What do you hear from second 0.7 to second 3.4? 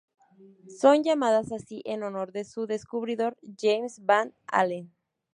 Son llamados así en honor de su descubridor,